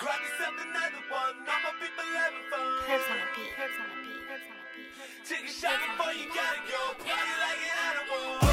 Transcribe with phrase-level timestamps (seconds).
[0.00, 1.36] Grab yourself another one.
[1.44, 2.64] All my people having fun.
[2.88, 3.52] Herbs on a beat.
[3.52, 4.24] Herbs on a beat.
[4.32, 5.28] Herbs on a beat.
[5.28, 6.80] Take a shot before you gotta go.
[7.04, 8.49] Party like an animal.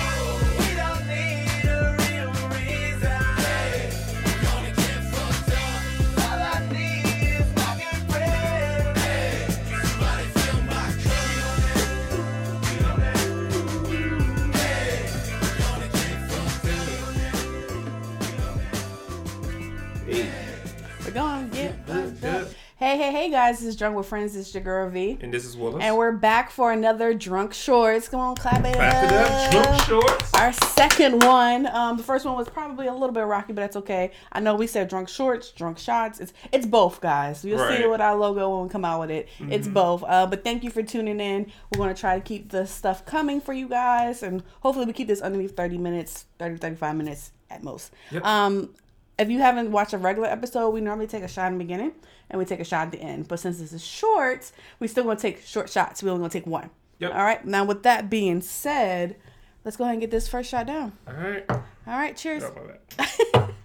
[22.88, 23.60] Hey, hey, hey, guys!
[23.60, 24.34] This is Drunk with Friends.
[24.34, 25.84] This is your girl V, And this is Willis.
[25.84, 28.08] and we're back for another Drunk Shorts.
[28.08, 29.52] Come on, clap it Clap it up.
[29.52, 30.34] Drunk shorts.
[30.34, 31.68] Our second one.
[31.68, 34.12] Um, the first one was probably a little bit rocky, but that's okay.
[34.32, 36.22] I know we said drunk shorts, drunk shots.
[36.22, 37.44] It's it's both, guys.
[37.44, 37.82] You'll see Right.
[37.82, 39.28] it with our logo when we come out with it.
[39.38, 40.06] It's both.
[40.08, 41.52] Uh, but thank you for tuning in.
[41.74, 45.10] We're gonna try to keep the stuff coming for you guys, and hopefully we keep
[45.10, 47.92] this underneath thirty minutes, 30, 35 minutes at most.
[48.12, 48.24] Yep.
[48.24, 48.70] Um,
[49.18, 51.94] if you haven't watched a regular episode, we normally take a shot in the beginning
[52.30, 53.28] and we take a shot at the end.
[53.28, 56.04] But since this is short, we still gonna take short shots.
[56.04, 56.70] We only gonna take one.
[57.00, 57.14] Yep.
[57.14, 57.46] All right.
[57.46, 59.16] Now, with that being said,
[59.64, 60.94] let's go ahead and get this first shot down.
[61.08, 61.46] All right.
[61.50, 62.16] All right.
[62.16, 62.44] Cheers.
[62.44, 63.54] Sorry about that.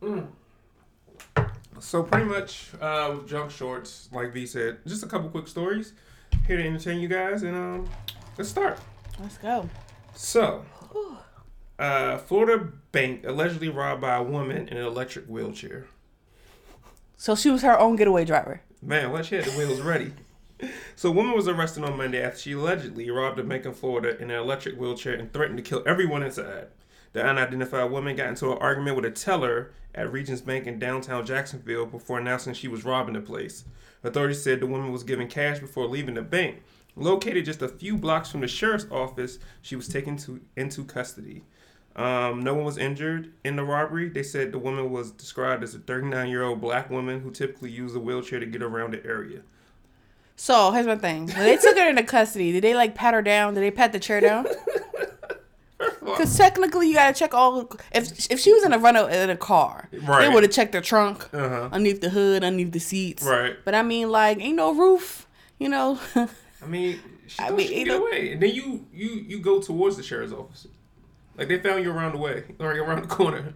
[0.00, 0.28] Mm.
[1.80, 5.92] So pretty much, uh, junk shorts, like V said, just a couple quick stories
[6.46, 7.88] here to entertain you guys, and um,
[8.36, 8.78] let's start.
[9.20, 9.68] Let's go.
[10.14, 10.64] So,
[11.78, 15.86] uh, Florida bank allegedly robbed by a woman in an electric wheelchair.
[17.16, 18.62] So she was her own getaway driver.
[18.80, 20.12] Man, well, she had the wheels ready.
[20.96, 24.20] So, a woman was arrested on Monday after she allegedly robbed a bank in Florida
[24.20, 26.68] in an electric wheelchair and threatened to kill everyone inside.
[27.12, 31.24] The unidentified woman got into an argument with a teller at Regions Bank in downtown
[31.24, 33.64] Jacksonville before announcing she was robbing the place.
[34.04, 36.62] Authorities said the woman was given cash before leaving the bank.
[36.96, 41.44] Located just a few blocks from the sheriff's office, she was taken to into custody.
[41.98, 44.08] Um, no one was injured in the robbery.
[44.08, 47.70] They said the woman was described as a 39 year old black woman who typically
[47.72, 49.40] used a wheelchair to get around the area.
[50.36, 51.26] So here's my thing.
[51.26, 53.54] When they took her into custody, did they like pat her down?
[53.54, 54.46] Did they pat the chair down?
[56.00, 57.70] Because technically, you gotta check all.
[57.92, 60.22] If if she was in a run in a car, right.
[60.22, 61.68] they would have checked the trunk, Uh-huh.
[61.70, 63.22] underneath the hood, underneath the seats.
[63.22, 63.56] Right.
[63.64, 65.28] But I mean, like, ain't no roof.
[65.58, 66.00] You know.
[66.16, 69.38] I mean, she I mean, she could you get away, and then you you you
[69.38, 70.66] go towards the sheriff's office.
[71.38, 73.54] Like they found you around the way, or around the corner.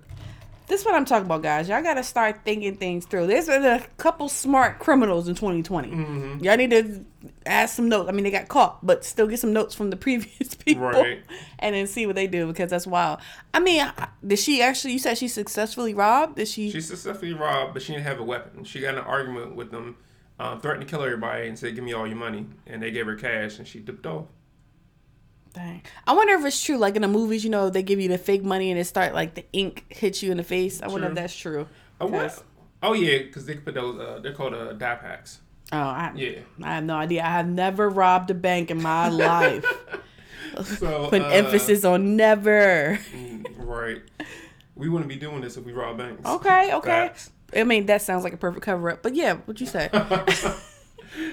[0.69, 1.69] this is what I'm talking about, guys.
[1.69, 3.27] Y'all gotta start thinking things through.
[3.27, 5.89] There's been a couple smart criminals in 2020.
[5.91, 6.45] Mm-hmm.
[6.45, 7.05] Y'all need to
[7.45, 8.09] ask some notes.
[8.09, 11.25] I mean, they got caught, but still get some notes from the previous people, Right.
[11.59, 13.19] and then see what they do because that's wild.
[13.53, 13.85] I mean,
[14.25, 14.93] did she actually?
[14.93, 16.37] You said she successfully robbed?
[16.37, 16.71] Did she?
[16.71, 18.63] She successfully robbed, but she didn't have a weapon.
[18.65, 19.97] She got in an argument with them,
[20.39, 23.07] um, threatened to kill everybody, and said, "Give me all your money." And they gave
[23.07, 24.27] her cash, and she dipped off.
[25.55, 25.83] Dang.
[26.07, 26.79] I wonder if it's true.
[26.79, 29.13] Like in the movies, you know, they give you the fake money and it start
[29.15, 30.81] like the ink hits you in the face.
[30.83, 31.69] I wonder if that's true.
[32.01, 32.43] Oh what?
[32.83, 33.99] Oh yeah, because they put those.
[34.01, 35.41] Uh, they're called uh, die packs.
[35.73, 36.39] Oh, I, Yeah.
[36.63, 37.23] I have no idea.
[37.23, 39.65] I have never robbed a bank in my life.
[40.65, 42.99] So Put uh, emphasis on never.
[43.15, 44.03] mm, Right.
[44.75, 46.29] We wouldn't be doing this if we robbed banks.
[46.29, 46.89] Okay, okay.
[46.89, 47.31] Facts.
[47.55, 49.03] I mean, that sounds like a perfect cover up.
[49.03, 49.89] But yeah, what you say?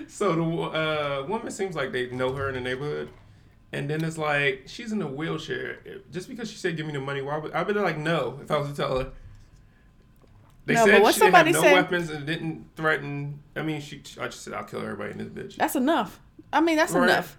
[0.07, 3.09] So the uh, woman seems like they know her in the neighborhood,
[3.71, 5.79] and then it's like she's in a wheelchair.
[6.11, 8.49] Just because she said give me the money, why would I'd be like no if
[8.51, 9.11] I was to tell her.
[10.65, 13.39] They No, but said what she somebody no said- weapons and didn't threaten.
[13.55, 14.01] I mean, she.
[14.19, 15.55] I just said I'll kill everybody in this bitch.
[15.55, 16.19] That's enough.
[16.53, 17.09] I mean, that's Right.
[17.09, 17.37] enough.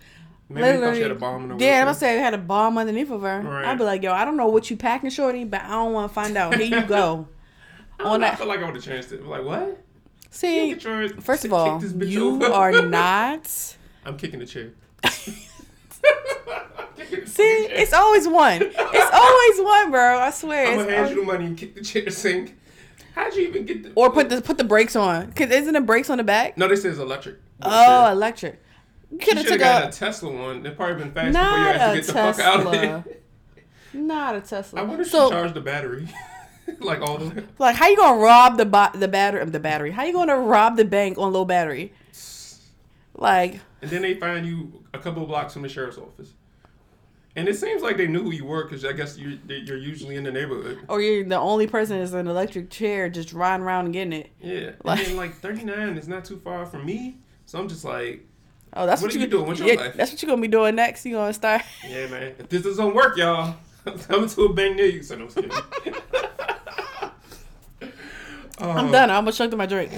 [0.49, 1.87] Maybe they thought she had a bomb in her Yeah, I wheelchair.
[1.87, 3.41] was say had a bomb underneath of her.
[3.41, 3.67] Right.
[3.67, 6.11] I'd be like, yo, I don't know what you packing, shorty, but I don't want
[6.11, 6.57] to find out.
[6.57, 7.29] Here you go.
[8.01, 9.25] I, know, I feel like I would have changed it.
[9.25, 9.61] Like what?
[9.69, 9.77] You
[10.31, 12.47] See, yours, first of all, you over.
[12.47, 13.49] are not.
[14.05, 14.71] I'm kicking the chair.
[17.27, 18.63] See, it's always one.
[18.63, 20.19] It's always one, bro.
[20.19, 20.67] I swear.
[20.69, 22.09] I'm gonna hand always- you the money and kick the chair.
[22.11, 22.57] Sink.
[23.15, 23.93] How'd you even get the?
[23.95, 25.33] or put the put the brakes on.
[25.33, 26.57] Cause isn't the brakes on the back?
[26.57, 27.37] No, this is electric.
[27.63, 28.63] Oh, electric.
[29.11, 30.61] Could have should have took got a a Tesla one.
[30.61, 32.81] It'd probably been fast before you not had to get the fuck out of Tesla.
[32.81, 33.05] there.
[33.93, 34.81] Not a Tesla.
[34.81, 36.09] I wonder if so, she charged the battery.
[36.79, 39.41] like all the like, how you gonna rob the ba- the battery?
[39.41, 39.91] Of the battery.
[39.91, 41.93] How you gonna rob the bank on low battery?
[43.15, 46.33] Like, and then they find you a couple of blocks from the sheriff's office.
[47.37, 50.17] And it seems like they knew who you were because I guess you're, you're usually
[50.17, 50.79] in the neighborhood.
[50.89, 54.13] or you're the only person that's in an electric chair just riding around and getting
[54.13, 54.31] it.
[54.41, 54.73] Yeah.
[54.83, 57.19] Like- and then like 39 is not too far from me.
[57.47, 58.27] So I'm just like,
[58.73, 59.95] Oh, that's What what, are you you doing with your yeah, life?
[59.97, 61.05] That's what you're gonna be doing next.
[61.05, 61.63] You're gonna start.
[61.89, 63.57] yeah, man, if this doesn't work, y'all,
[63.87, 65.03] I'm coming to a bank near you.
[65.03, 65.31] So no, I'm
[65.83, 66.01] kidding.
[68.61, 69.11] I'm Um, done.
[69.11, 69.91] I almost chugged my drink.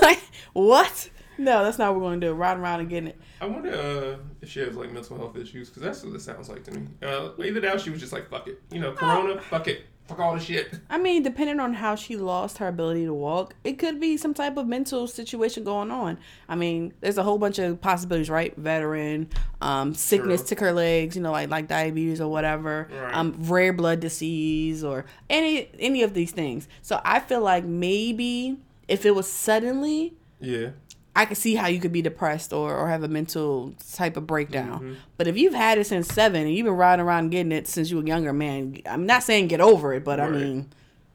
[0.00, 0.20] like,
[0.52, 1.10] what?
[1.38, 2.32] No, that's not what we're gonna do.
[2.32, 3.20] Riding around and getting it.
[3.40, 6.48] I wonder uh, if she has like mental health issues because that's what it sounds
[6.48, 6.86] like to me.
[7.02, 8.60] Uh, either that or she was just like, fuck it.
[8.70, 9.86] You know, Corona, fuck it.
[10.06, 10.68] Fuck all the shit.
[10.90, 14.34] I mean, depending on how she lost her ability to walk, it could be some
[14.34, 16.18] type of mental situation going on.
[16.46, 18.54] I mean, there's a whole bunch of possibilities, right?
[18.54, 19.30] Veteran,
[19.62, 20.48] um, sickness True.
[20.48, 23.14] took her legs, you know, like like diabetes or whatever, Right.
[23.14, 26.68] um, rare blood disease or any any of these things.
[26.82, 28.58] So I feel like maybe
[28.88, 30.72] if it was suddenly, Yeah.
[31.16, 34.26] I could see how you could be depressed or, or have a mental type of
[34.26, 34.80] breakdown.
[34.80, 34.94] Mm-hmm.
[35.16, 37.90] But if you've had it since seven and you've been riding around getting it since
[37.90, 40.70] you were younger, man, I'm not saying get over it, but I mean,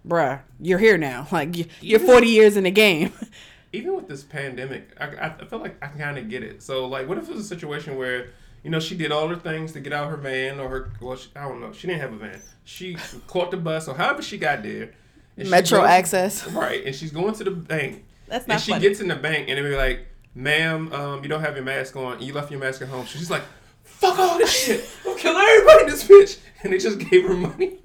[0.08, 1.28] bruh, you're here now.
[1.32, 3.12] Like you- you're Even- 40 years in the game.
[3.74, 6.64] even with this pandemic, I, I, I feel like I kind of get it.
[6.64, 8.30] So, like, what if it was a situation where,
[8.64, 11.18] you know, she did all her things to get out her van or her, well,
[11.18, 12.42] she, I don't know, she didn't have a van.
[12.64, 12.96] She
[13.28, 14.92] caught the bus or however she got there.
[15.38, 16.48] Metro goes- access.
[16.48, 18.06] Right, and she's going to the bank.
[18.30, 18.82] That's and she funny.
[18.82, 21.96] gets in the bank and they be like, ma'am, um, you don't have your mask
[21.96, 22.22] on.
[22.22, 23.06] You left your mask at home.
[23.06, 23.44] She's like,
[23.84, 24.90] fuck all this shit.
[25.06, 26.40] I'll kill everybody in this bitch.
[26.64, 27.78] And they just gave her money.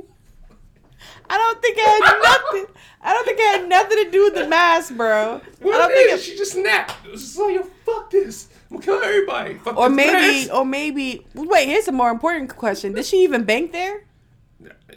[1.31, 2.75] I don't think it had nothing.
[3.01, 5.41] I don't think it had nothing to do with the mask, bro.
[5.41, 7.07] I don't think is, it, she just snapped.
[7.07, 8.49] It was just like, yo, fuck this.
[8.71, 9.55] I'm gonna kill everybody.
[9.55, 10.53] Fuck or maybe, mask.
[10.53, 11.27] or maybe.
[11.35, 12.93] Wait, here's a more important question.
[12.93, 14.05] Did she even bank there?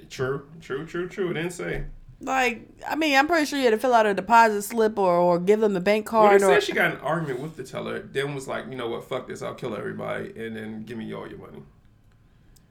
[0.10, 1.32] True, true, true, true.
[1.32, 1.84] It didn't say.
[2.20, 5.14] Like, I mean, I'm pretty sure you had to fill out a deposit slip or,
[5.16, 6.42] or give them the bank Well, card.
[6.42, 8.00] they or said she got an argument with the teller.
[8.00, 9.04] Then was like, you know what?
[9.04, 9.42] Fuck this.
[9.44, 11.62] I'll kill everybody and then give me all your money.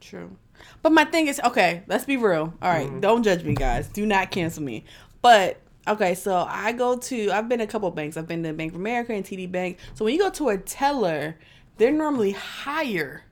[0.01, 0.35] True.
[0.81, 2.53] But my thing is, okay, let's be real.
[2.61, 2.99] All right, Mm-hmm.
[2.99, 3.87] don't judge me, guys.
[3.87, 4.83] Do not cancel me.
[5.21, 8.17] But okay, so I go to I've been to a couple banks.
[8.17, 9.77] I've been to Bank of America and TD Bank.
[9.93, 11.37] So when you go to a teller,
[11.77, 13.23] they're normally higher.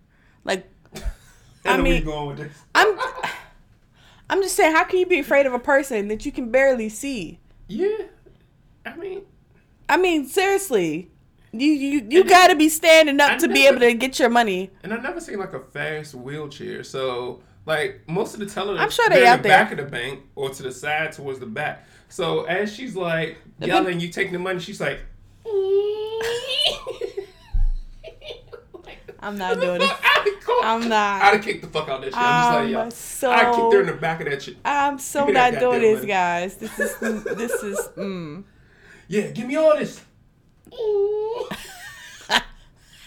[0.43, 0.69] Like
[1.65, 2.57] I, mean- going with this.
[2.73, 2.97] I'm
[4.29, 6.89] I'm just saying, how can you be afraid of a person that you can barely
[6.89, 7.39] see?
[7.67, 7.97] Yeah,
[8.85, 9.23] I mean,
[9.89, 11.11] I mean, seriously.
[11.51, 14.27] You you, you got to be standing up I to be able to get your
[14.27, 14.71] money.
[14.83, 16.83] and I never seen like a fast wheelchair.
[16.83, 19.63] So like most of the tellers, I'm sure they in out the there.
[19.63, 21.85] back of the bank or to the side towards the back.
[22.09, 24.59] So as she's like yelling, you taking the money.
[24.59, 24.99] She's like.
[29.19, 29.91] I'm not doing it.
[30.47, 31.21] I'm not.
[31.21, 32.17] I'd kicked the fuck out of that shit.
[32.17, 33.37] I'm I'm just like, yo.
[33.51, 34.57] I kicked her in the back of that shit.
[34.63, 36.07] I'm so Give me that not doing this, money.
[36.07, 36.55] guys.
[36.57, 38.43] This is this is mm.
[39.07, 40.01] Yeah, give me all this.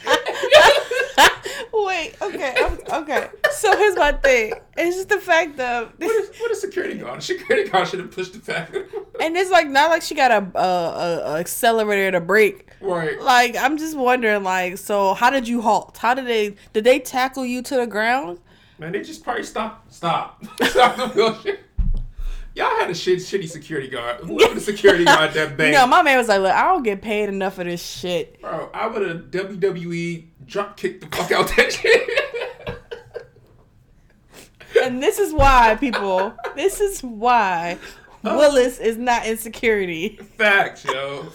[1.86, 3.28] Wait, okay, I'm- okay.
[3.52, 4.52] So here's my thing.
[4.76, 7.22] It's just the fact of, What is, what is security guard?
[7.22, 8.74] Security guard should have pushed the back.
[9.20, 12.68] and it's like not like she got a, a, a, a accelerator to brake.
[12.80, 13.20] right.
[13.20, 15.96] Like I'm just wondering, like, so how did you halt?
[15.98, 18.40] How did they did they tackle you to the ground?
[18.78, 19.90] Man, they just probably stop.
[19.90, 20.44] Stop.
[20.64, 21.58] Stop the.
[22.54, 24.16] Y'all had a shit, shitty security guard.
[24.20, 25.74] Whoever the security guard that bank.
[25.74, 28.40] No, my man was like, look, I don't get paid enough for this shit.
[28.40, 32.10] Bro, I would have WWE drop kicked the fuck out that shit.
[34.82, 36.34] And this is why, people.
[36.54, 37.78] This is why
[38.22, 40.16] Willis is not in security.
[40.36, 41.26] Facts, yo.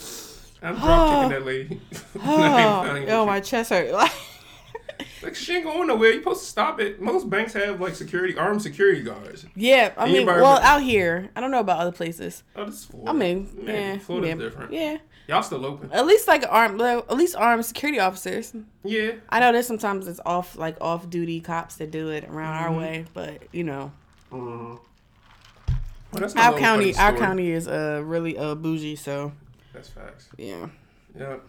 [0.62, 1.81] I'm drop kicking that lady.
[2.16, 3.12] Not even funny.
[3.12, 4.12] Oh, my chest hurt.
[5.24, 6.12] Like, she ain't going nowhere.
[6.12, 7.00] You supposed to stop it.
[7.02, 9.46] Most banks have like security, armed security guards.
[9.56, 12.44] yeah, I mean, well, out here, I don't know about other places.
[12.56, 13.10] Oh, this is Florida.
[13.12, 14.74] I mean, Man, yeah, Florida's yeah, different.
[14.74, 14.98] yeah.
[15.28, 15.92] Y'all still open?
[15.94, 18.54] At least like armed, at least armed security officers.
[18.84, 19.12] Yeah.
[19.30, 22.74] I know there's sometimes it's off like off duty cops that do it around Mm-hmm.
[22.74, 23.92] our way, but you know,
[24.32, 24.80] Mhm.
[26.14, 29.32] Well, our county, our county is uh really uh bougie, so
[29.74, 30.28] That's facts.
[30.38, 30.68] yeah.
[31.18, 31.44] Yep.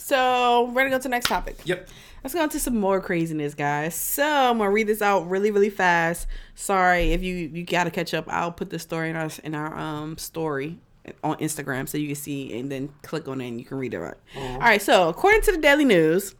[0.00, 1.58] So we're gonna go to the next topic.
[1.64, 1.88] Yep.
[2.24, 3.94] Let's go into some more craziness, guys.
[3.94, 6.26] So I'm gonna read this out really, really fast.
[6.54, 8.24] Sorry if you you gotta catch up.
[8.28, 10.78] I'll put the story in our in our um story
[11.24, 13.94] on Instagram so you can see and then click on it and you can read
[13.94, 14.16] it right.
[14.36, 14.82] All right.
[14.82, 16.34] So according to the Daily News,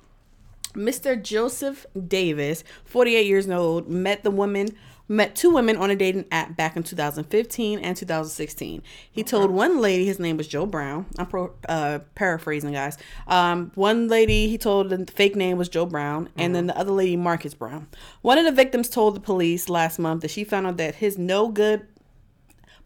[0.74, 1.20] Mr.
[1.20, 4.68] Joseph Davis, 48 years old, met the woman
[5.10, 8.82] met two women on a dating app back in 2015 and 2016.
[9.10, 11.06] He told one lady his name was Joe Brown.
[11.18, 12.96] I'm pro, uh, paraphrasing, guys.
[13.26, 16.92] Um, one lady he told the fake name was Joe Brown, and then the other
[16.92, 17.88] lady Marcus Brown.
[18.22, 21.18] One of the victims told the police last month that she found out that his
[21.18, 21.88] no good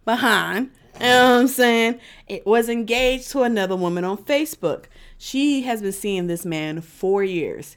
[0.06, 0.70] behind.
[0.94, 2.00] You know what I'm saying?
[2.26, 4.84] It was engaged to another woman on Facebook.
[5.18, 7.76] She has been seeing this man for years.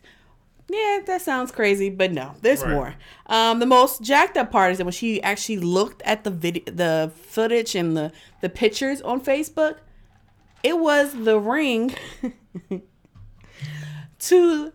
[0.69, 2.71] Yeah, that sounds crazy, but no, there's Right.
[2.71, 2.95] more.
[3.27, 6.63] Um, the most jacked up part is that when she actually looked at the video,
[6.65, 9.77] the footage and the the pictures on Facebook,
[10.63, 11.95] it was the ring
[14.19, 14.71] to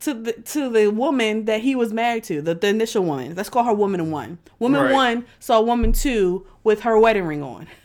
[0.00, 3.34] to the to the woman that he was married to, the, the initial woman.
[3.34, 4.38] Let's call her woman one.
[4.58, 4.92] Woman Right.
[4.92, 7.66] one saw woman two with her wedding ring on.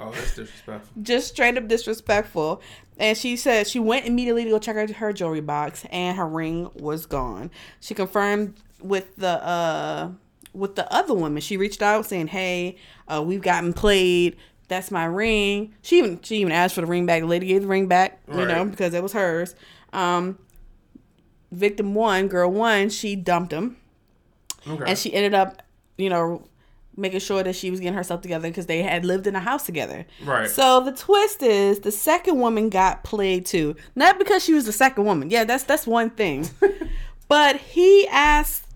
[0.00, 1.02] Oh, that's disrespectful.
[1.02, 2.60] Just straight up disrespectful.
[2.98, 6.26] And she said she went immediately to go check her, her jewelry box and her
[6.26, 7.50] ring was gone.
[7.80, 10.10] She confirmed with the uh
[10.52, 11.40] with the other woman.
[11.42, 12.76] She reached out saying, "Hey,
[13.08, 14.36] uh, we've gotten played.
[14.68, 17.20] That's my ring." She even she even asked for the ring back.
[17.22, 19.54] The lady gave the ring back, you know, because it was hers.
[19.92, 20.38] Um,
[21.52, 23.76] victim one, girl one, she dumped him,
[24.66, 24.84] Okay.
[24.88, 25.62] and she ended up,
[25.96, 26.46] you know,
[26.96, 29.66] making sure that she was getting herself together because they had lived in a house
[29.66, 30.06] together.
[30.24, 30.48] Right.
[30.48, 34.72] So the twist is the second woman got played too, not because she was the
[34.72, 35.30] second woman.
[35.30, 36.48] Yeah, that's that's one thing,
[37.28, 38.66] but he asked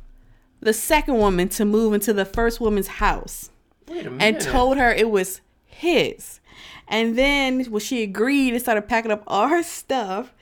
[0.61, 3.51] the second woman to move into the first woman's house
[3.89, 6.41] and told her it was his.
[6.87, 10.35] And then when she agreed and started packing up all her stuff,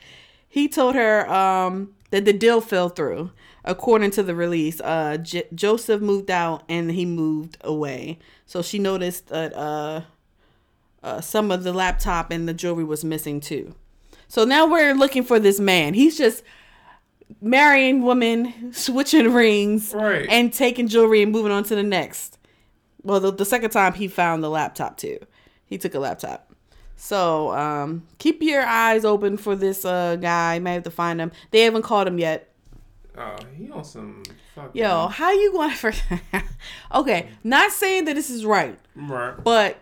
[0.49, 3.31] he told her um, that the deal fell through.
[3.69, 8.19] According to the release, uh, J- Joseph moved out and he moved away.
[8.47, 10.01] So she noticed that uh,
[11.03, 13.75] uh, some of the laptop and the jewelry was missing too.
[14.27, 15.93] So now we're looking for this man.
[15.93, 16.43] He's just
[17.43, 20.27] marrying women, switching rings, Right.
[20.31, 22.39] and taking jewelry and moving on to the next.
[23.03, 25.19] Well, the, the second time he found the laptop too.
[25.67, 26.51] He took a laptop.
[26.97, 30.55] So um, keep your eyes open for this uh, guy.
[30.57, 31.33] You Might have to find him.
[31.51, 32.47] They haven't called him yet.
[33.21, 34.23] Oh, he on some
[34.55, 34.71] fuck.
[34.75, 35.93] Yo, how you going for?
[36.95, 39.35] okay, not saying that this is right, Right.
[39.43, 39.79] but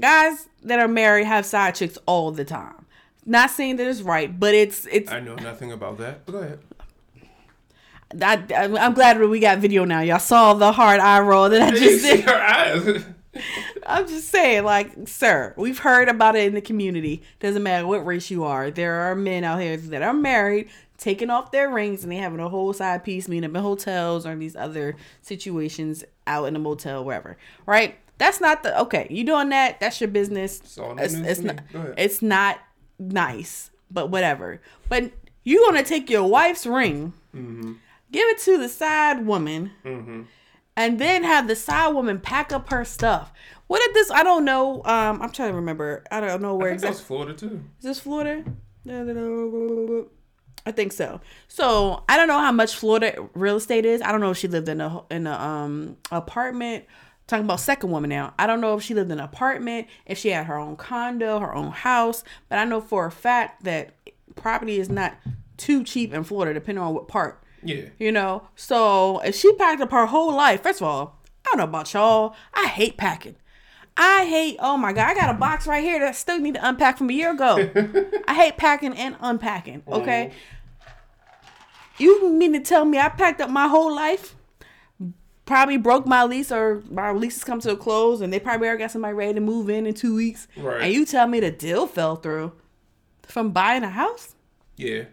[0.00, 2.86] guys that are married have side chicks all the time.
[3.26, 5.10] Not saying that it's right, but it's it's.
[5.12, 6.24] I know nothing about that.
[6.24, 6.58] But go ahead.
[8.22, 10.00] I, I'm glad we got video now.
[10.00, 12.24] Y'all saw the hard eye roll that I just see did.
[12.24, 13.04] her eyes.
[13.86, 17.22] I'm just saying, like, sir, we've heard about it in the community.
[17.40, 18.70] Doesn't matter what race you are.
[18.70, 22.40] There are men out here that are married, taking off their rings, and they having
[22.40, 26.56] a whole side piece, meeting up in hotels or in these other situations out in
[26.56, 27.36] a motel, wherever.
[27.66, 27.96] Right?
[28.18, 29.06] That's not the okay.
[29.10, 29.78] You doing that?
[29.80, 30.60] That's your business.
[30.98, 31.60] It's, it's not.
[31.98, 32.58] It's not
[32.98, 34.60] nice, but whatever.
[34.88, 35.12] But
[35.44, 37.72] you gonna take your wife's ring, Mm-hmm.
[38.10, 39.72] give it to the side woman
[40.76, 43.32] and then have the side woman pack up her stuff.
[43.66, 44.10] What if this?
[44.10, 44.82] I don't know.
[44.84, 46.04] Um, I'm trying to remember.
[46.10, 47.02] I don't know where I exactly.
[47.02, 47.62] Florida too.
[47.78, 48.44] Is this Florida?
[50.64, 51.20] I think so.
[51.48, 54.02] So I don't know how much Florida real estate is.
[54.02, 56.84] I don't know if she lived in a in a um apartment.
[57.26, 58.34] Talking about second woman now.
[58.38, 61.40] I don't know if she lived in an apartment, if she had her own condo,
[61.40, 63.94] her own house, but I know for a fact that
[64.36, 65.16] property is not
[65.56, 67.42] too cheap in Florida, depending on what part.
[67.66, 67.86] Yeah.
[67.98, 71.58] You know, so if she packed up her whole life, first of all, I don't
[71.58, 72.34] know about y'all.
[72.54, 73.36] I hate packing.
[73.96, 76.54] I hate, oh my God, I got a box right here that I still need
[76.54, 77.70] to unpack from a year ago.
[78.28, 80.32] I hate packing and unpacking, okay?
[81.98, 84.34] You mean to tell me I packed up my whole life?
[85.46, 88.66] Probably broke my lease or my lease has come to a close and they probably
[88.66, 90.46] already got somebody ready to move in in two weeks.
[90.56, 90.82] Right.
[90.82, 92.52] And you tell me the deal fell through
[93.22, 94.34] from buying a house?
[94.76, 95.04] Yeah.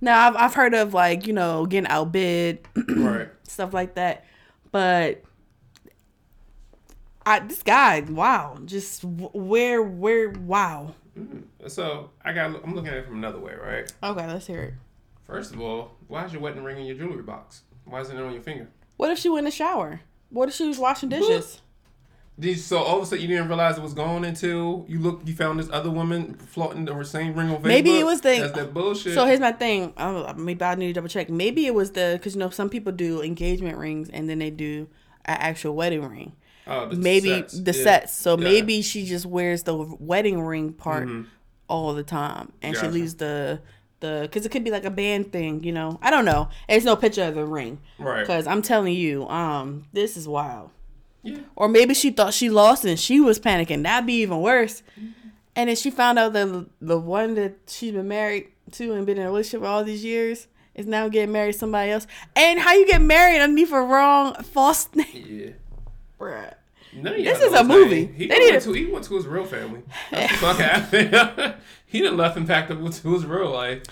[0.00, 3.28] Now, I've, I've heard of like, you know, getting outbid, right.
[3.44, 4.24] stuff like that.
[4.70, 5.22] But
[7.24, 10.94] I this guy, wow, just where where wow.
[11.18, 11.42] Mm.
[11.66, 12.62] So I got.
[12.62, 13.92] I'm looking at it from another way, right?
[14.02, 14.74] Okay, let's hear it.
[15.24, 17.62] First of all, why is your wedding ring in your jewelry box?
[17.84, 18.68] Why isn't it on your finger?
[18.96, 20.00] What if she went in the shower?
[20.30, 21.60] What if she was washing dishes?
[22.38, 25.22] Did so all of a sudden you didn't realize it was gone until you look
[25.24, 27.64] you found this other woman flaunting the same ring on Facebook.
[27.64, 29.14] Maybe it was the- That's that bullshit.
[29.14, 29.94] So here's my thing.
[29.96, 31.30] Uh, maybe I need to double check.
[31.30, 34.50] Maybe it was the because you know some people do engagement rings and then they
[34.50, 34.86] do
[35.24, 36.32] an actual wedding ring.
[36.66, 37.58] oh, the maybe sets.
[37.58, 37.82] the Yeah.
[37.84, 38.12] sets.
[38.12, 38.44] So Yeah.
[38.44, 41.08] maybe she just wears the wedding ring part
[41.68, 43.60] all the time, and she leaves the
[44.00, 45.64] the because it could be like a band thing.
[45.64, 46.50] You know, I don't know.
[46.68, 47.78] There's no picture of the ring.
[47.98, 48.20] Right.
[48.20, 50.70] Because I'm telling you, um, this is wild.
[51.26, 51.38] Yeah.
[51.56, 53.82] Or maybe she thought she lost and she was panicking.
[53.82, 54.82] That'd be even worse.
[54.98, 55.10] Mm-hmm.
[55.56, 59.16] And then she found out that the one that she's been married to and been
[59.18, 62.06] in a relationship all these years is now getting married to somebody else.
[62.34, 65.50] And how you get married underneath a wrong false name, Yeah.
[66.20, 66.54] bruh.
[66.94, 68.06] None This is a movie.
[68.06, 69.82] He They went need to he went to his real family.
[70.10, 71.54] That's the fuck happened.
[71.86, 73.82] he done left and packed up to his real life.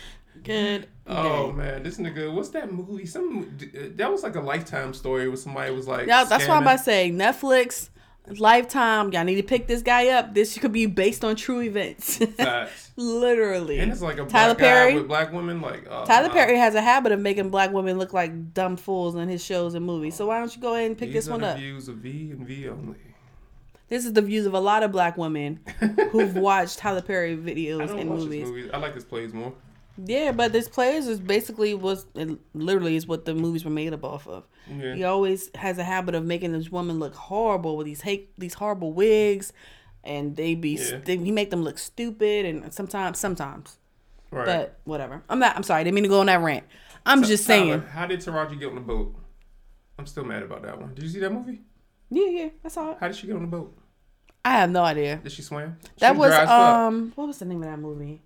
[0.42, 0.88] Good.
[1.06, 1.56] Oh day.
[1.56, 3.06] man, this nigga, what's that movie?
[3.06, 3.56] Some
[3.96, 6.06] that was like a lifetime story where somebody was like.
[6.06, 7.10] Yeah, that's why I'm about to say.
[7.10, 7.90] Netflix,
[8.26, 9.12] Lifetime.
[9.12, 10.34] Y'all need to pick this guy up.
[10.34, 12.22] This could be based on true events.
[12.96, 13.80] Literally.
[13.80, 14.94] And it's like a Tyler black Perry.
[14.94, 15.60] with black women.
[15.60, 16.34] Like oh, Tyler nah.
[16.34, 19.74] Perry has a habit of making black women look like dumb fools in his shows
[19.74, 20.14] and movies.
[20.14, 21.58] So why don't you go ahead and pick These this one up?
[21.58, 22.96] views of V and V only.
[23.88, 25.60] This is the views of a lot of black women
[26.10, 28.48] who've watched Tyler Perry videos and movies.
[28.48, 28.70] movies.
[28.72, 29.52] I like his plays more.
[29.96, 32.06] Yeah, but this players is basically was
[32.54, 34.44] literally is what the movies were made up off of.
[34.68, 34.94] Yeah.
[34.94, 38.54] He always has a habit of making this woman look horrible with these hate these
[38.54, 39.52] horrible wigs,
[40.02, 40.98] and they be Yeah.
[41.04, 43.78] they, he make them look stupid and sometimes sometimes.
[44.30, 44.46] Right.
[44.46, 45.22] But whatever.
[45.28, 45.54] I'm not.
[45.56, 45.82] I'm sorry.
[45.82, 46.64] I didn't mean to go on that rant.
[47.06, 47.68] I'm just saying.
[47.80, 49.14] Tyler, how did Taraji get on the boat?
[49.98, 50.94] I'm still mad about that one.
[50.94, 51.60] Did you see that movie?
[52.10, 52.96] Yeah, yeah, I saw it.
[52.98, 53.76] How did she get on the boat?
[54.44, 55.16] I have no idea.
[55.22, 55.76] Did she swim?
[55.82, 58.22] She That was dry as um, what was the name of that movie?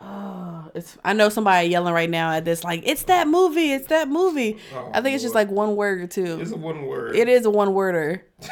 [0.00, 0.96] Oh, it's.
[1.04, 4.58] I know somebody yelling right now at this, like it's that movie, it's that movie.
[4.74, 6.40] Oh, I think it's just like one word or two.
[6.40, 7.16] It's a one word.
[7.16, 8.24] It is a one worder.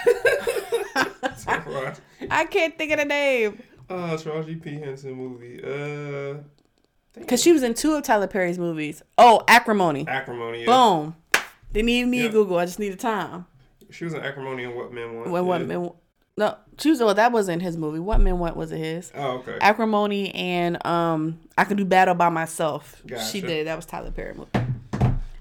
[2.30, 5.62] I can't think of the name Uh, Taraji P Henson movie.
[5.62, 6.42] Uh,
[7.18, 9.02] because she was in two of Tyler Perry's movies.
[9.16, 10.06] Oh, Acrimony.
[10.06, 10.66] Acrimony.
[10.66, 11.16] Boom.
[11.72, 12.28] Didn't even need Yeah.
[12.30, 12.58] Google.
[12.58, 13.46] I just needed time.
[13.90, 15.30] She was in Acrimony and What Men Want.
[15.30, 15.66] When what yeah.
[15.66, 15.90] men?
[16.38, 17.00] No, choose.
[17.00, 17.98] Oh, that wasn't his movie.
[17.98, 19.10] What men What was it his?
[19.12, 19.58] Oh, okay.
[19.60, 23.02] Acrimony and um, I can do bad all by myself.
[23.28, 23.66] She did.
[23.66, 24.50] That was Tyler Perry movie.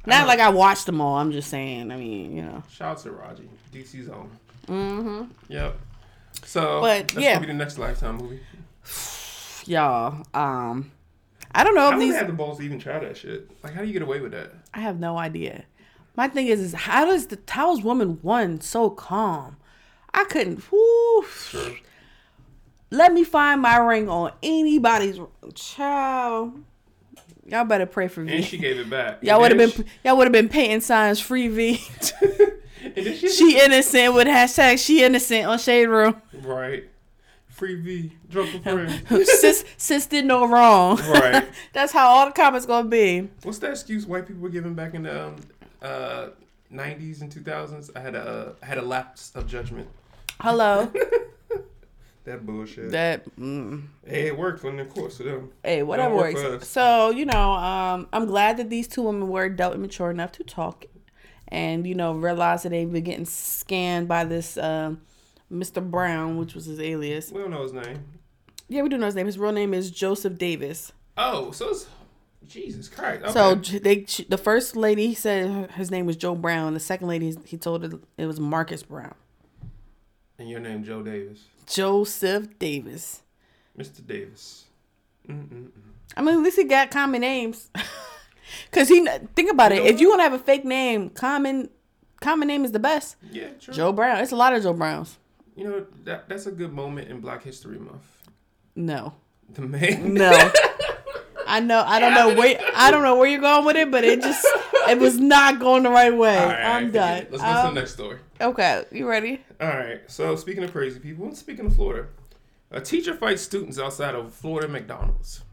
[0.08, 1.18] Not like I watched them all.
[1.18, 1.92] I'm just saying.
[1.92, 2.64] I mean, you know.
[2.72, 4.32] Shout out to Raji, DC's own.
[4.66, 5.24] Mm-hmm.
[5.50, 5.78] Yep.
[6.46, 7.36] So, But, that's yeah.
[7.36, 8.40] gonna be the next Lifetime movie.
[9.68, 10.26] y'all.
[10.34, 10.92] Um,
[11.54, 12.16] I don't know if these.
[12.16, 13.52] have the balls to even try that shit?
[13.64, 14.52] Like, how do you get away with that?
[14.74, 15.66] I have no idea.
[16.16, 19.58] My thing is, is how does the how is woman one so calm?
[20.14, 20.64] I couldn't.
[20.72, 21.26] Whoo,
[22.90, 25.20] let me find my ring on anybody's
[25.56, 26.64] child.
[27.46, 28.38] Y'all better pray for me.
[28.38, 29.20] And she gave it back.
[29.24, 31.76] Y'all would have been then y'all would have been painting signs free V.
[32.96, 36.22] she- she, she innocent with hashtag she innocent on Shade Room.
[36.42, 36.90] right.
[37.50, 38.12] Free V.
[38.30, 39.04] Drunk friend.
[39.26, 40.98] sis sis did no wrong.
[40.98, 41.48] Right.
[41.74, 43.30] That's how all the comments gonna be.
[43.44, 45.36] What's that excuse white people were giving back in the um,
[45.82, 46.28] uh,
[46.74, 47.90] 90s and 2000s?
[47.96, 49.88] I had a uh, had a lapse of judgment.
[50.40, 50.92] Hello.
[52.28, 52.92] That bullshit.
[52.92, 55.50] that mm, hey, it worked for the course of them.
[55.64, 56.68] hey, whatever work works.
[56.68, 60.34] So, you know, um, I'm glad that these two women were adult and mature enough
[60.34, 60.88] to talk
[61.48, 65.00] and, you know, realize that they've been getting scanned by this um
[65.50, 65.82] Mr.
[65.82, 67.32] Brown, which was his alias.
[67.32, 68.04] We don't know his name.
[68.68, 69.28] Yeah, we do know his name.
[69.28, 70.92] His real name is Joseph Davis.
[71.18, 71.88] Oh, so it's
[72.48, 73.24] Jesus Christ.
[73.24, 73.32] Okay.
[73.34, 76.74] So they, she, the first lady he said his name was Joe Brown.
[76.74, 79.16] The second lady he told her it was Marcus Brown.
[80.40, 83.22] and your name Joe Davis, Joseph Davis.
[83.78, 84.06] Mr.
[84.06, 84.66] Davis.
[85.28, 85.70] Mm-mm-mm.
[86.16, 87.70] I mean, at least he got common names.
[88.72, 89.06] Cause he
[89.36, 89.76] think about it.
[89.80, 91.70] You know If you want to have a fake name, common
[92.22, 93.18] common name is the best.
[93.32, 93.74] Yeah, true.
[93.74, 94.20] Joe Brown.
[94.22, 95.18] It's a lot of Joe Browns.
[95.56, 98.04] You know that that's a good moment in Black History Month.
[98.76, 99.14] No,
[99.50, 100.14] The man.
[100.14, 100.52] no.
[101.48, 101.84] I know.
[101.86, 102.60] I don't know where.
[102.76, 104.46] I don't know where you're going with it, but it just
[104.90, 106.38] it was not going the right way.
[106.38, 107.28] Right, I'm done.
[107.32, 108.18] Let's go to Um, the next story.
[108.40, 109.42] Okay, you ready?
[109.60, 110.02] All right.
[110.08, 112.08] So speaking of crazy people, speaking of Florida,
[112.72, 115.44] a teacher fights students outside of Florida McDonald's.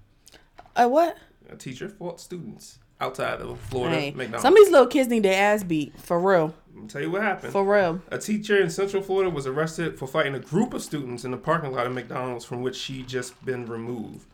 [0.76, 1.16] A what?
[1.48, 4.42] A teacher fought students outside of Florida Hey, McDonald's.
[4.42, 7.22] some of these little kids need their ass beat for real, I'll tell you what
[7.22, 7.52] happened.
[7.52, 8.00] for real.
[8.11, 11.37] A teacher in Central Florida was arrested for fighting a group of students in the
[11.37, 14.26] parking lot of McDonald's from which she just been removed.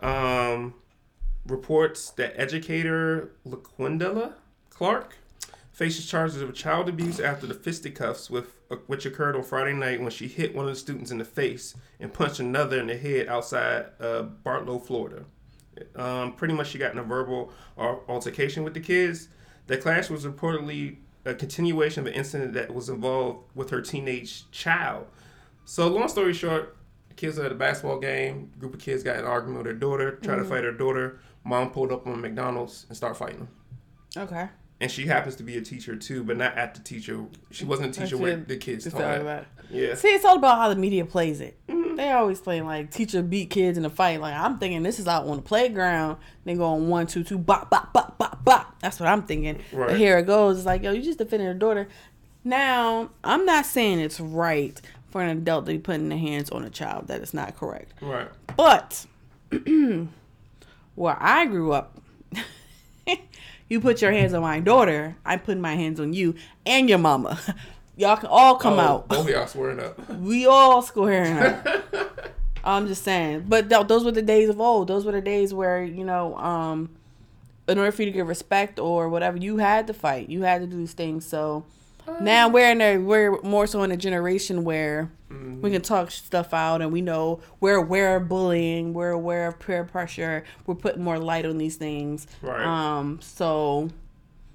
[0.00, 0.74] Um,
[1.46, 4.34] reports that educator LaQuindella
[4.70, 5.16] Clark
[5.72, 8.54] faces charges of child abuse after the fisticuffs with
[8.86, 11.74] which occurred on Friday night when she hit one of the students in the face
[12.00, 15.24] and punched another in the head outside uh, Bartow, Florida.
[15.96, 19.28] Um, pretty much, she got in a verbal al- altercation with the kids.
[19.66, 24.50] The clash was reportedly a continuation of an incident that was involved with her teenage
[24.50, 25.06] child.
[25.64, 26.76] So, long story short,
[27.16, 28.52] kids were at a basketball game.
[28.54, 30.72] A group of kids got in an argument with their daughter, tried to fight her
[30.72, 31.18] daughter.
[31.44, 33.48] Mom pulled up on McDonald's and started fighting them.
[34.16, 34.48] Okay.
[34.80, 37.24] And she happens to be a teacher too, but not at the teacher.
[37.50, 39.46] She wasn't a teacher where the kids taught at.
[39.70, 39.94] Yeah.
[39.94, 41.56] See, it's all about how the media plays it.
[41.68, 41.94] Mm-hmm.
[41.96, 44.20] They always play like teacher beat kids in a fight.
[44.20, 46.18] Like I'm thinking this is out on the playground.
[46.44, 48.80] They go on one, two, two, bop, bop, bop, bop, bop.
[48.80, 49.60] That's what I'm thinking.
[49.70, 49.96] But Right.
[49.96, 50.58] here it goes.
[50.58, 51.88] It's like, yo, you just defended your daughter.
[52.42, 54.78] Now, I'm not saying it's right
[55.10, 57.06] for an adult to be putting their hands on a child.
[57.06, 57.92] That is not correct.
[58.02, 58.28] Right.
[58.56, 59.06] But
[60.94, 61.98] where I grew up,
[63.68, 66.34] you put your hands on my daughter, I put my hands on you
[66.66, 67.38] and your mama.
[67.96, 69.08] Y'all can all come Oh, out.
[69.08, 70.08] Both of y'all swearing up.
[70.18, 71.64] We all squaring up.
[72.64, 73.44] I'm just saying.
[73.48, 74.88] But th- those were the days of old.
[74.88, 76.90] Those were the days where, you know, um,
[77.68, 80.28] in order for you to get respect or whatever, you had to fight.
[80.28, 81.24] You had to do these things.
[81.24, 81.64] So
[82.20, 85.10] now we're in a we're more so in a generation where
[85.60, 89.58] we can talk stuff out and we know we're aware of bullying, we're aware of
[89.58, 92.26] peer pressure, we're putting more light on these things.
[92.42, 92.64] Right.
[92.64, 93.88] Um so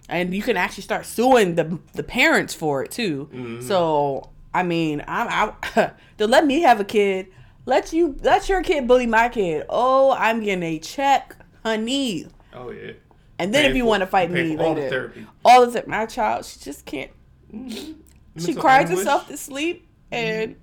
[0.08, 3.60] and you can actually start suing the the parents for it too.
[3.62, 7.28] So I mean, I'm I to let me have a kid.
[7.66, 9.66] Let you let your kid bully my kid.
[9.70, 12.26] Oh, I'm getting a check, honey.
[12.54, 12.94] Oh yeah.
[13.38, 15.28] And then if you want to fight me for all the later, therapy.
[15.46, 15.88] all of it.
[15.88, 17.12] My child, she just can't.
[17.54, 18.40] Mm-hmm.
[18.40, 19.00] She cries anguish.
[19.00, 20.16] herself to sleep, mm-hmm.
[20.16, 20.56] and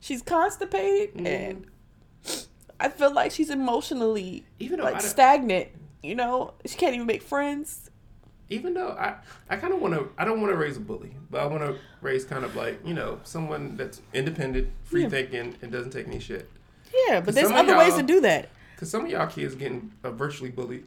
[0.00, 1.26] she's constipated, mm-hmm.
[1.26, 1.66] and
[2.80, 5.68] I feel like she's emotionally Even like stagnant.
[6.02, 7.90] You know, she can't even make friends.
[8.50, 9.16] even though I,
[9.50, 11.62] I kind of want to, I don't want to raise a bully, but I want
[11.64, 15.08] to raise kind of like you know someone that's independent, free Yeah.
[15.08, 16.48] thinking, and doesn't take any shit.
[17.08, 18.48] Yeah, but there's other ways to do that.
[18.78, 20.84] Cause some of y'all kids getting uh, virtually bullied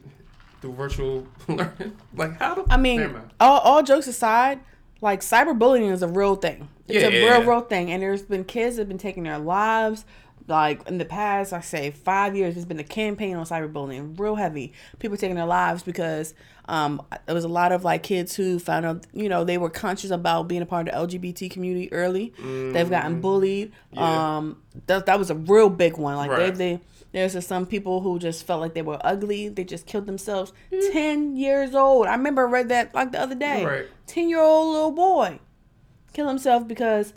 [0.62, 1.96] through virtual learning.
[2.16, 4.60] like how the I mean, all, all jokes aside,
[5.02, 6.68] like cyberbullying is a real thing.
[6.88, 7.50] It's Yeah, a yeah, real, yeah.
[7.50, 7.90] real thing.
[7.90, 10.04] And there's been kids that have been taking their lives.
[10.48, 14.34] Like in the past, I say five years, there's been a campaign on cyberbullying, real
[14.34, 14.72] heavy.
[14.98, 16.34] People taking their lives because
[16.66, 19.70] um, there was a lot of like kids who found out, you know, they were
[19.70, 22.32] conscious about being a part of the LGBT community early.
[22.42, 23.70] They've gotten bullied.
[23.70, 23.74] Mm.
[23.92, 24.36] Yeah.
[24.38, 26.16] Um, that, that was a real big one.
[26.16, 26.52] Like Right.
[26.54, 26.80] they, they
[27.12, 29.48] there's just some people who just felt like they were ugly.
[29.48, 30.52] They just killed themselves.
[30.72, 30.92] Hmm.
[30.92, 32.06] Ten years old.
[32.06, 33.64] I remember I read that like the other day.
[33.64, 33.86] Right.
[34.06, 35.38] Ten year old little boy
[36.12, 37.14] kill himself because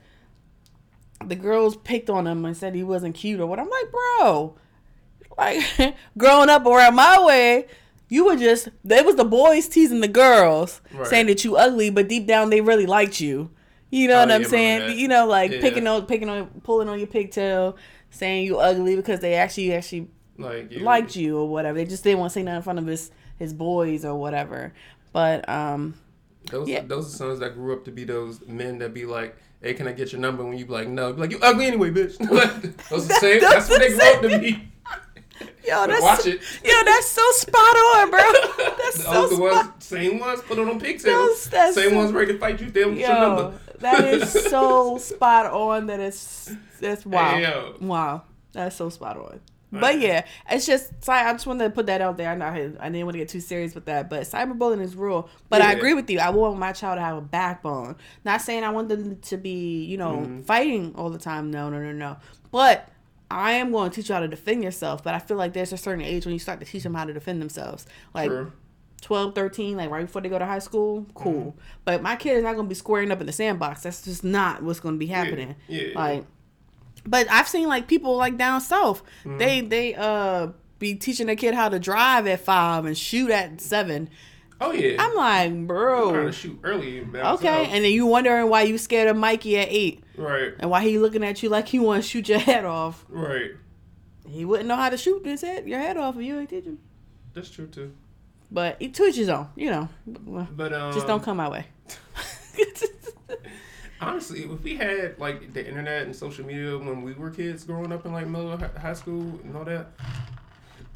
[1.25, 3.59] the girls picked on him and said he wasn't cute or what.
[3.59, 4.55] I'm like, bro,
[5.37, 7.67] like growing up around my way,
[8.09, 11.07] you were just they was the boys teasing the girls, Right.
[11.07, 13.51] saying that you ugly, but deep down they really liked you.
[13.91, 14.97] You know Oh, what I'm saying?
[14.99, 15.61] You know, like Yeah.
[15.61, 17.77] picking on picking on pulling on your pigtail,
[18.09, 21.77] saying you ugly because they actually actually Like you, liked you or whatever.
[21.77, 24.73] They just didn't want to say nothing in front of his his boys or whatever.
[25.13, 25.95] But um
[26.51, 26.81] Those Yeah.
[26.85, 29.87] those are sons that grew up to be those men that be like, "Hey, can
[29.87, 32.17] I get your number?" When you be like, "No," be like, "You ugly anyway, bitch."
[32.89, 33.41] Those the same.
[33.41, 34.71] Those That's what they the grew up to be.
[35.67, 36.39] Yo, that's watch it.
[36.63, 38.19] Yo, that's so spot on, bro.
[38.77, 39.83] That's so the ones, spot.
[39.83, 41.45] same ones put on them pigtails.
[41.45, 42.67] That's- that's same so- ones ready to fight you.
[42.69, 43.59] Damn, your Yo, number.
[43.79, 45.87] that is so spot on.
[45.87, 48.23] That is that's wow, wow.
[48.53, 49.39] That's so spot on.
[49.71, 50.91] But yeah, it's just.
[51.09, 52.29] I just wanted to put that out there.
[52.31, 52.53] I know I,
[52.89, 55.27] didn't want to get too serious with that, but cyberbullying is real.
[55.49, 56.19] But I agree with you.
[56.19, 57.97] I want my child to have a backbone.
[58.23, 60.41] Not saying I want them to be, you know, Mm-hmm.
[60.43, 61.51] fighting all the time.
[61.51, 62.15] No, no, no, no.
[62.51, 62.87] But
[63.29, 65.03] I am going to teach you how to defend yourself.
[65.03, 67.03] But I feel like there's a certain age when you start to teach them how
[67.03, 67.85] to defend themselves.
[68.13, 68.53] Like True.
[69.01, 71.53] 12, 13, like right before they go to high school, cool.
[71.83, 73.83] But my kid is not going to be squaring up in the sandbox.
[73.83, 75.55] That's just not what's going to be happening.
[75.67, 75.89] yeah.
[75.95, 76.25] Like,
[77.05, 79.37] but I've seen like people like down south, Mm-hmm.
[79.37, 80.47] they they uh
[80.79, 84.09] be teaching their kid how to drive at five and shoot at seven.
[84.61, 84.95] Oh yeah.
[84.99, 87.01] I'm like, trying bro, to shoot early.
[87.13, 87.65] okay.
[87.65, 90.53] And then you wondering why you scared of Mikey at eight right.
[90.59, 93.05] and why he looking at you like he want to shoot your head off.
[93.09, 93.51] Right.
[94.27, 96.65] He wouldn't know how to shoot his head, your head off if you ain't teach
[96.65, 96.79] him.
[97.33, 97.93] That's true too.
[98.51, 99.89] But he to his own, you know.
[100.07, 101.67] But um, Just don't come my way.
[104.01, 107.91] Honestly, if we had like the internet and social media when we were kids growing
[107.91, 109.87] up in like middle high school and all that,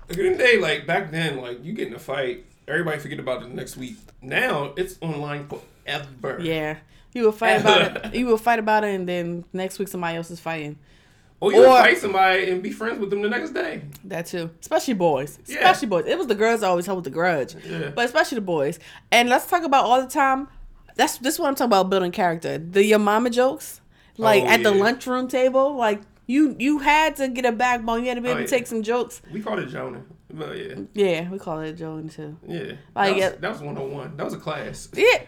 [0.10, 3.20] like in the day, like back then, like you get in a fight, everybody forget
[3.20, 3.96] about it the next week.
[4.22, 6.40] Now it's online forever.
[6.42, 6.78] yeah.
[7.14, 8.14] You will fight about it.
[8.20, 10.78] You will fight about it, and then next week somebody else is fighting.
[11.40, 13.82] Or you Or- fight somebody and be friends with them the next day.
[14.04, 15.40] That too, especially boys.
[15.48, 15.56] Yeah.
[15.60, 16.06] Especially boys.
[16.06, 17.90] It was the girls that always hold the grudge, Yeah.
[17.96, 18.78] but especially the boys.
[19.12, 20.50] And let's talk about all the time.
[21.00, 22.58] That's this is what I'm talking about building character.
[22.58, 23.80] The your mama jokes,
[24.18, 28.02] like Oh, at the lunchroom table, like you you had to get a backbone.
[28.02, 28.58] You had to be Oh, able to yeah.
[28.58, 29.22] take some jokes.
[29.32, 30.04] We called it Jonah.
[30.30, 32.38] But yeah, Yeah, we call it Joan too.
[32.46, 32.60] yeah.
[32.60, 33.30] Like, that, was, yeah.
[33.30, 34.18] that was 101.
[34.18, 34.90] That was a class.
[34.94, 35.24] Yeah,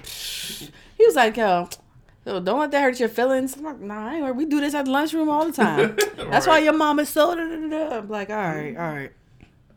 [0.97, 1.69] he was like, "Yo,
[2.25, 4.73] yo, don't let that hurt your feelings." I'm like, "Nah, I ain't we do this
[4.73, 5.95] at the lunchroom all the time.
[6.17, 7.97] That's why your mom is so." Da, da, da, da.
[7.99, 8.81] I'm like, "All right, mm-hmm.
[8.81, 9.11] all right."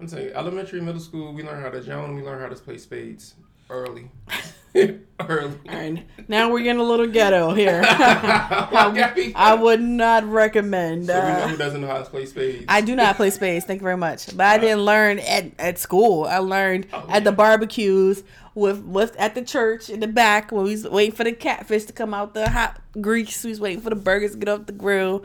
[0.01, 2.79] I'm saying elementary, middle school, we learn how to Joan, we learn how to play
[2.79, 3.35] spades
[3.71, 4.11] early.
[5.21, 5.55] early.
[5.69, 7.83] All right, now we're getting a little ghetto here.
[7.89, 11.07] I, I would not recommend.
[11.07, 12.65] so we know Uh, who doesn't know how to play spades.
[12.69, 13.65] I do not play spades.
[13.65, 14.37] Thank you very much.
[14.37, 16.25] But I didn't learn at, at school.
[16.25, 20.65] I learned Oh, at the barbecues with with at the church in the back when
[20.65, 23.43] we was waiting for the catfish to come out the hot grease.
[23.45, 25.25] We was waiting for the burgers to get off the grill.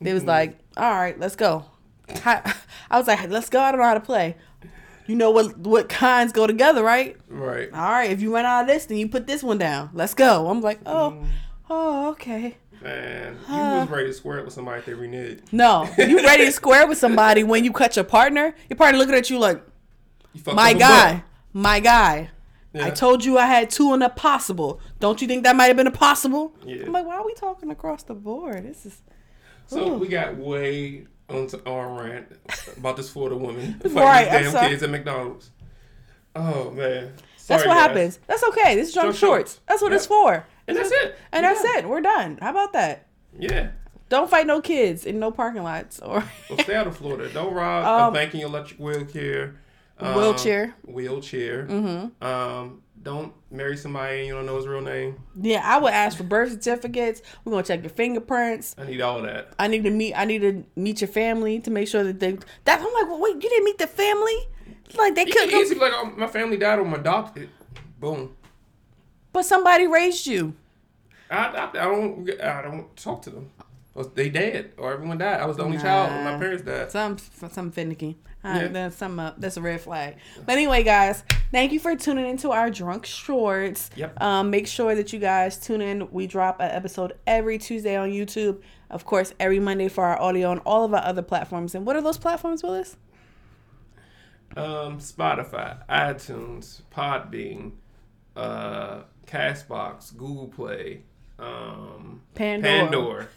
[0.00, 0.28] They was Mm-hmm.
[0.30, 1.64] like, "All right, let's go."
[2.24, 2.54] I
[2.90, 4.36] I was like, "Let's go." I don't know how to play.
[5.08, 7.16] You know what what kinds go together, right?
[7.28, 7.72] right.
[7.72, 8.10] All right.
[8.10, 9.90] If you run out of this, then you put this one down.
[9.94, 10.48] Let's go.
[10.48, 11.26] I'm like, oh, Mm.
[11.70, 12.56] oh, okay.
[12.82, 15.40] Man, you was ready to square it with somebody if they reneged.
[15.52, 18.54] No, you ready to square with somebody when you cut your partner?
[18.68, 19.60] Your partner looking at you like,
[20.32, 22.30] You my up a guy, my guy.
[22.80, 24.80] I told you I had two in a possible.
[25.00, 26.54] Don't you think that might have been a possible?
[26.64, 26.84] Yeah.
[26.86, 28.64] I'm like, why are we talking across the board?
[28.64, 29.02] This is
[29.66, 29.98] So Ooh.
[29.98, 32.26] we got way onto our rant
[32.76, 34.68] about this Florida woman fighting Right, these damn sorry.
[34.68, 35.50] kids at McDonald's.
[36.34, 37.12] Oh man,
[37.48, 37.76] that's what guys.
[37.88, 38.18] happens.
[38.26, 38.74] That's okay.
[38.76, 39.18] This is Drunk shorts.
[39.18, 39.60] shorts.
[39.68, 40.46] That's what it's for.
[40.66, 41.16] And that's it.
[41.32, 41.78] And We that's done.
[41.78, 41.88] it.
[41.88, 42.38] We're done.
[42.40, 43.06] How about that?
[43.38, 43.70] Yeah.
[44.10, 47.28] Don't fight no kids in no parking lots or Well, stay out of Florida.
[47.32, 49.56] Don't rob Um, a banking electric wheelchair.
[49.98, 50.74] um, Wheelchair.
[50.86, 51.66] Wheelchair.
[51.66, 52.24] Mm-hmm.
[52.24, 55.16] Um, don't marry somebody and you don't know his real name.
[55.40, 55.62] yeah.
[55.64, 57.22] I would ask for birth certificates.
[57.44, 58.74] We're gonna check your fingerprints.
[58.78, 59.52] I need all that.
[59.58, 60.14] I need to meet.
[60.14, 62.38] I need to meet your family to make sure that they.
[62.64, 64.36] That I'm like, well, wait, you didn't meet the family?
[64.96, 65.50] Like they You couldn't.
[65.50, 67.48] can go- easily like, oh, my family died or I'm adopted.
[68.00, 68.34] Boom.
[69.32, 70.54] But somebody raised you.
[71.30, 73.50] I, I, I don't I don't talk to them.
[73.98, 75.40] Or they dead or everyone died.
[75.40, 76.12] I was the only child.
[76.24, 76.88] My parents died.
[76.92, 77.16] Some
[77.50, 78.16] some finicky.
[78.44, 78.68] Uh, Yeah.
[78.68, 79.40] That's some up.
[79.40, 80.18] That's a red flag.
[80.46, 83.90] But anyway, guys, thank you for tuning into our drunk shorts.
[83.96, 84.22] Yep.
[84.22, 86.12] Um, make sure that you guys tune in.
[86.12, 88.62] We drop an episode every Tuesday on YouTube.
[88.88, 91.74] Of course, every Monday for our audio on all of our other platforms.
[91.74, 92.96] And what are those platforms, Willis?
[94.56, 97.72] Um, Spotify, iTunes, Podbean,
[98.36, 101.02] uh, Castbox, Google Play,
[101.40, 102.78] um, Pandora.
[102.84, 103.28] Pandora.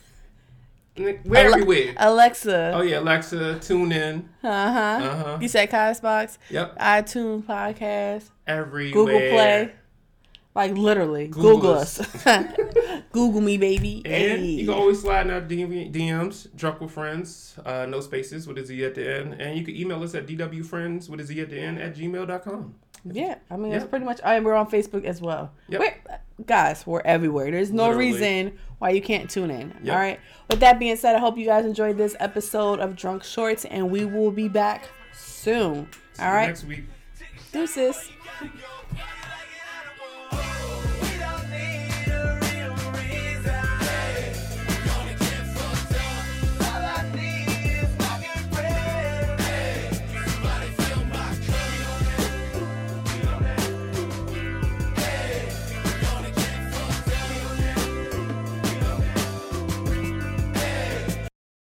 [0.97, 1.93] We're Ale- everywhere.
[1.97, 2.73] Alexa.
[2.75, 4.29] Oh yeah, Alexa, tune in.
[4.43, 5.05] Uh huh.
[5.07, 5.37] Uh-huh.
[5.41, 8.93] You said Castbox, Yep, iTunes podcast, everywhere.
[8.93, 9.71] Google Play.
[10.53, 12.01] Like literally, Google Google, us.
[13.13, 14.01] Google me, baby.
[14.03, 14.45] And Hey.
[14.45, 18.57] you can always slide in our DM DMs, drunk with friends, uh, no spaces with
[18.57, 19.39] a Z at the end.
[19.39, 22.75] And you can email us at dwfriends with a Z at the end at gmail.com.
[23.05, 23.89] Yeah, I mean that's Yep.
[23.89, 24.19] pretty much.
[24.23, 25.51] I we're on Facebook as well.
[25.69, 25.79] Yep.
[25.81, 27.49] We're, guys, we're everywhere.
[27.51, 28.11] There's no Literally.
[28.11, 29.73] reason why you can't tune in.
[29.83, 29.93] Yep.
[29.93, 30.19] All right.
[30.49, 33.89] With that being said, I hope you guys enjoyed this episode of Drunk Shorts, and
[33.91, 35.87] we will be back soon.
[36.13, 36.47] See All you.
[36.47, 36.83] Next week.
[37.51, 38.09] Deuces.
[38.39, 39.03] Gotta go party